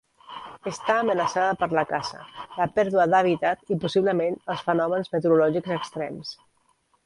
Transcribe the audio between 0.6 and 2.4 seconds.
Està amenaçada per la caça,